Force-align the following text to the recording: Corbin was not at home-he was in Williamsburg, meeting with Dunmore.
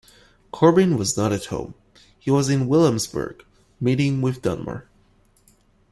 Corbin 0.51 0.97
was 0.97 1.15
not 1.15 1.31
at 1.31 1.45
home-he 1.45 2.31
was 2.31 2.49
in 2.49 2.67
Williamsburg, 2.67 3.45
meeting 3.79 4.19
with 4.19 4.41
Dunmore. 4.41 4.89